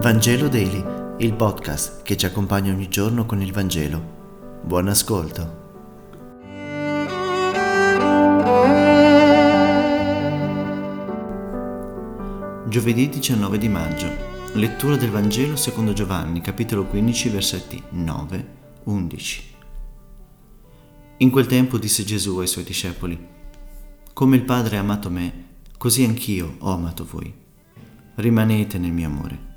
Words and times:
Vangelo 0.00 0.46
Daily, 0.46 0.84
il 1.18 1.34
podcast 1.34 2.02
che 2.02 2.16
ci 2.16 2.24
accompagna 2.24 2.72
ogni 2.72 2.88
giorno 2.88 3.26
con 3.26 3.42
il 3.42 3.52
Vangelo. 3.52 4.60
Buon 4.62 4.86
ascolto. 4.86 5.66
Giovedì 12.68 13.08
19 13.08 13.58
di 13.58 13.68
maggio. 13.68 14.06
Lettura 14.52 14.94
del 14.94 15.10
Vangelo 15.10 15.56
secondo 15.56 15.92
Giovanni, 15.92 16.42
capitolo 16.42 16.84
15, 16.84 17.28
versetti 17.30 17.82
9-11. 17.92 19.40
In 21.16 21.30
quel 21.30 21.46
tempo 21.46 21.76
disse 21.76 22.04
Gesù 22.04 22.38
ai 22.38 22.46
suoi 22.46 22.62
discepoli, 22.62 23.18
Come 24.12 24.36
il 24.36 24.44
Padre 24.44 24.76
ha 24.76 24.80
amato 24.80 25.10
me, 25.10 25.46
così 25.76 26.04
anch'io 26.04 26.54
ho 26.60 26.70
amato 26.70 27.04
voi. 27.04 27.34
Rimanete 28.14 28.78
nel 28.78 28.92
mio 28.92 29.08
amore. 29.08 29.47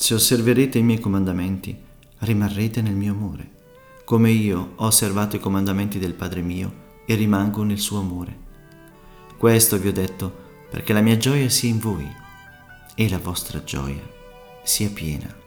Se 0.00 0.14
osserverete 0.14 0.78
i 0.78 0.82
miei 0.82 0.98
comandamenti, 0.98 1.76
rimarrete 2.20 2.80
nel 2.80 2.94
mio 2.94 3.12
amore, 3.12 3.50
come 4.06 4.30
io 4.30 4.72
ho 4.76 4.86
osservato 4.86 5.36
i 5.36 5.40
comandamenti 5.40 5.98
del 5.98 6.14
Padre 6.14 6.40
mio 6.40 7.02
e 7.04 7.14
rimango 7.14 7.62
nel 7.64 7.78
suo 7.78 8.00
amore. 8.00 8.34
Questo 9.36 9.78
vi 9.78 9.88
ho 9.88 9.92
detto 9.92 10.34
perché 10.70 10.94
la 10.94 11.02
mia 11.02 11.18
gioia 11.18 11.50
sia 11.50 11.68
in 11.68 11.78
voi 11.78 12.10
e 12.94 13.08
la 13.10 13.18
vostra 13.18 13.62
gioia 13.62 14.00
sia 14.62 14.88
piena. 14.88 15.39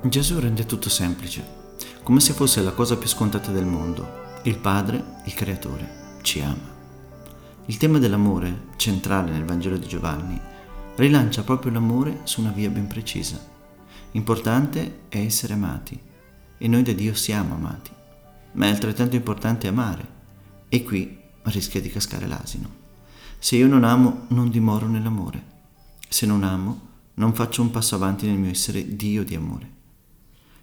Gesù 0.00 0.38
rende 0.38 0.64
tutto 0.64 0.88
semplice, 0.88 1.44
come 2.04 2.20
se 2.20 2.32
fosse 2.32 2.62
la 2.62 2.70
cosa 2.70 2.96
più 2.96 3.08
scontata 3.08 3.50
del 3.50 3.66
mondo 3.66 4.26
il 4.44 4.56
Padre, 4.56 5.16
il 5.24 5.34
Creatore, 5.34 6.20
ci 6.22 6.40
ama. 6.40 6.76
Il 7.66 7.76
tema 7.76 7.98
dell'amore, 7.98 8.66
centrale 8.76 9.32
nel 9.32 9.44
Vangelo 9.44 9.76
di 9.76 9.88
Giovanni, 9.88 10.40
rilancia 10.94 11.42
proprio 11.42 11.72
l'amore 11.72 12.20
su 12.22 12.40
una 12.40 12.52
via 12.52 12.70
ben 12.70 12.86
precisa. 12.86 13.38
Importante 14.12 15.00
è 15.08 15.18
essere 15.18 15.54
amati 15.54 16.00
e 16.56 16.68
noi 16.68 16.84
da 16.84 16.92
Dio 16.92 17.12
siamo 17.14 17.56
amati, 17.56 17.90
ma 18.52 18.66
è 18.66 18.70
altrettanto 18.70 19.16
importante 19.16 19.66
amare 19.66 20.06
e 20.68 20.84
qui 20.84 21.18
rischia 21.42 21.80
di 21.80 21.90
cascare 21.90 22.28
l'asino. 22.28 22.70
Se 23.40 23.56
io 23.56 23.66
non 23.66 23.82
amo, 23.82 24.26
non 24.28 24.48
dimoro 24.48 24.86
nell'amore. 24.86 25.44
Se 26.08 26.24
non 26.24 26.44
amo, 26.44 26.80
non 27.14 27.34
faccio 27.34 27.62
un 27.62 27.72
passo 27.72 27.96
avanti 27.96 28.26
nel 28.26 28.38
mio 28.38 28.50
essere 28.50 28.96
Dio 28.96 29.24
di 29.24 29.34
amore. 29.34 29.76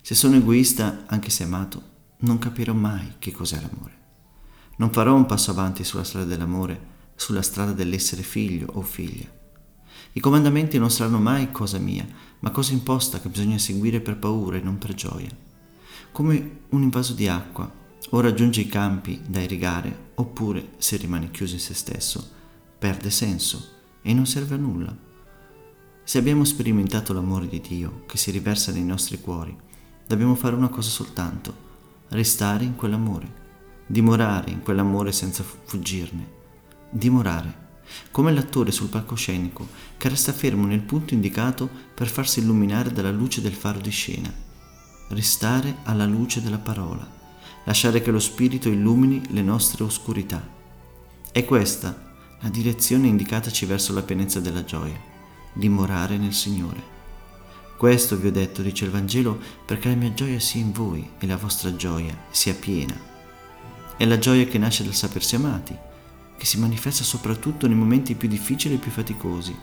Se 0.06 0.14
sono 0.14 0.36
egoista, 0.36 1.06
anche 1.08 1.32
se 1.32 1.46
amato, 1.46 1.82
non 2.18 2.38
capirò 2.38 2.74
mai 2.74 3.14
che 3.18 3.32
cos'è 3.32 3.60
l'amore. 3.60 3.98
Non 4.76 4.92
farò 4.92 5.16
un 5.16 5.26
passo 5.26 5.50
avanti 5.50 5.84
sulla 5.84 6.04
strada 6.04 6.28
dell'amore, 6.28 6.80
sulla 7.16 7.42
strada 7.42 7.72
dell'essere 7.72 8.22
figlio 8.22 8.68
o 8.74 8.84
figlia. 8.84 9.26
I 10.14 10.20
comandamenti 10.20 10.78
non 10.78 10.92
saranno 10.92 11.18
mai 11.18 11.50
cosa 11.50 11.80
mia, 11.80 12.06
ma 12.42 12.52
cosa 12.52 12.74
imposta 12.74 13.20
che 13.20 13.30
bisogna 13.30 13.58
seguire 13.58 14.00
per 14.00 14.18
paura 14.18 14.58
e 14.58 14.62
non 14.62 14.78
per 14.78 14.94
gioia. 14.94 15.36
Come 16.12 16.60
un 16.70 16.84
invaso 16.84 17.14
di 17.14 17.28
acqua, 17.28 17.68
o 18.12 18.20
raggiunge 18.20 18.62
i 18.62 18.68
campi 18.68 19.20
da 19.26 19.42
irrigare, 19.42 20.12
oppure, 20.14 20.74
se 20.78 20.98
rimane 20.98 21.32
chiuso 21.32 21.56
in 21.56 21.62
se 21.62 21.74
stesso, 21.74 22.30
perde 22.78 23.10
senso 23.10 23.70
e 24.04 24.14
non 24.14 24.28
serve 24.28 24.54
a 24.54 24.60
nulla. 24.60 24.96
Se 26.04 26.20
abbiamo 26.20 26.44
sperimentato 26.44 27.12
l'amore 27.12 27.48
di 27.48 27.60
Dio 27.60 28.04
che 28.06 28.18
si 28.18 28.30
riversa 28.30 28.72
nei 28.72 28.86
nostri 28.86 29.20
cuori, 29.20 29.64
dobbiamo 30.08 30.36
fare 30.36 30.56
una 30.56 30.70
cosa 30.70 30.90
soltanto, 30.90 31.54
restare 32.10 32.64
in 32.64 32.76
quell'amore, 32.76 33.44
dimorare 33.88 34.52
in 34.52 34.62
quell'amore 34.62 35.12
senza 35.12 35.44
fuggirne, 35.44 36.28
dimorare, 36.90 37.64
come 38.12 38.32
l'attore 38.32 38.72
sul 38.72 38.90
palcoscenico 38.90 39.68
che 39.98 40.10
resta 40.10 40.34
fermo 40.34 40.66
nel 40.66 40.82
punto 40.82 41.14
indicato 41.14 41.70
per 41.94 42.08
farsi 42.08 42.40
illuminare 42.40 42.92
dalla 42.92 43.12
luce 43.12 43.42
del 43.42 43.54
faro 43.54 43.80
di 43.80 43.92
scena, 43.92 44.32
restare 45.10 45.78
alla 45.84 46.06
luce 46.06 46.42
della 46.42 46.58
parola, 46.58 47.08
lasciare 47.64 48.02
che 48.02 48.12
lo 48.12 48.20
Spirito 48.20 48.70
illumini 48.70 49.22
le 49.30 49.42
nostre 49.42 49.84
oscurità. 49.84 50.42
È 51.32 51.46
questa 51.46 52.04
la 52.42 52.50
direzione 52.50 53.08
indicataci 53.08 53.66
verso 53.66 53.94
la 53.94 54.04
pienezza 54.04 54.40
della 54.40 54.64
gioia, 54.64 55.00
dimorare 55.54 56.18
nel 56.18 56.34
Signore. 56.34 56.95
Questo 57.78 58.18
vi 58.18 58.28
ho 58.28 58.32
detto, 58.32 58.62
dice 58.62 58.86
il 58.86 58.92
Vangelo, 58.92 59.38
perché 59.66 59.90
la 59.90 59.96
mia 59.96 60.14
gioia 60.14 60.40
sia 60.40 60.62
in 60.62 60.72
voi 60.72 61.10
e 61.20 61.28
la 61.28 61.36
vostra 61.36 61.76
gioia 61.76 62.18
sia 62.30 62.54
piena. 62.54 62.98
È 63.98 64.06
la 64.06 64.18
gioia 64.18 64.46
che 64.46 64.58
nasce 64.58 64.84
dal 64.84 64.94
sapersi 64.94 65.36
amati, 65.36 65.78
che 66.38 66.46
si 66.46 66.58
manifesta 66.58 67.04
soprattutto 67.04 67.68
nei 67.68 67.76
momenti 67.76 68.16
più 68.16 68.30
difficili 68.30 68.76
e 68.76 68.78
più 68.78 68.92
faticosi, 68.92 69.56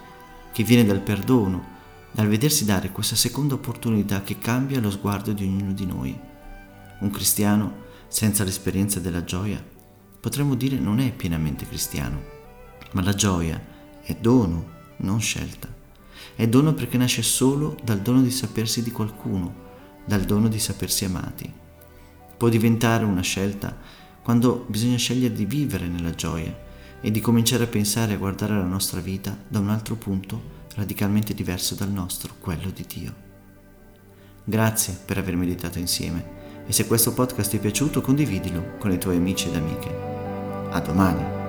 che 0.53 0.63
viene 0.63 0.85
dal 0.85 1.01
perdono, 1.01 1.81
dal 2.11 2.29
vedersi 2.29 2.67
dare 2.67 2.93
questa 2.93 3.17
seconda 3.17 3.55
opportunità 3.55 4.23
che 4.23 4.39
cambia 4.39 4.81
lo 4.81 4.91
sguardo 4.91 5.33
di 5.33 5.45
ognuno 5.45 5.73
di 5.73 5.87
noi. 5.87 6.19
Un 7.01 7.11
cristiano 7.11 7.81
senza 8.09 8.45
l'esperienza 8.45 9.01
della 9.01 9.25
gioia 9.25 9.63
potremmo 10.21 10.55
dire 10.55 10.77
non 10.77 11.01
è 11.01 11.11
pienamente 11.13 11.67
cristiano, 11.67 12.23
ma 12.93 13.03
la 13.03 13.15
gioia 13.15 13.61
è 14.03 14.15
dono, 14.15 14.69
non 14.99 15.19
scelta. 15.21 15.81
È 16.35 16.47
dono 16.49 16.75
perché 16.75 16.97
nasce 16.97 17.23
solo 17.23 17.77
dal 17.83 18.01
dono 18.01 18.23
di 18.23 18.31
sapersi 18.31 18.83
di 18.83 18.91
qualcuno, 18.91 19.55
dal 20.05 20.23
dono 20.23 20.49
di 20.49 20.59
sapersi 20.59 21.05
amati. 21.05 21.53
Può 22.37 22.49
diventare 22.49 23.05
una 23.05 23.21
scelta 23.21 23.77
quando 24.23 24.65
bisogna 24.69 24.97
scegliere 24.97 25.35
di 25.35 25.45
vivere 25.45 25.87
nella 25.87 26.13
gioia 26.13 26.57
e 27.01 27.11
di 27.11 27.21
cominciare 27.21 27.65
a 27.65 27.69
pensare 27.69 28.13
e 28.13 28.15
a 28.15 28.19
guardare 28.19 28.55
la 28.55 28.65
nostra 28.65 29.01
vita 29.01 29.37
da 29.47 29.59
un 29.59 29.69
altro 29.69 29.97
punto 29.97 30.61
radicalmente 30.75 31.35
diverso 31.35 31.75
dal 31.75 31.91
nostro, 31.91 32.35
quello 32.41 32.71
di 32.71 32.85
Dio. 32.87 33.15
Grazie 34.45 34.99
per 35.05 35.19
aver 35.19 35.37
meditato 35.37 35.79
insieme 35.79 36.41
e 36.67 36.73
se 36.73 36.87
questo 36.87 37.13
podcast 37.13 37.51
ti 37.51 37.57
è 37.57 37.61
piaciuto 37.61 38.01
condividilo 38.01 38.77
con 38.79 38.93
i 38.93 38.99
tuoi 38.99 39.17
amici 39.17 39.49
ed 39.49 39.57
amiche. 39.57 39.91
A 40.71 40.81
domani! 40.81 41.42